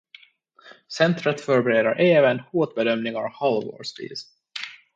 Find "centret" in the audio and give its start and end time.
0.97-1.41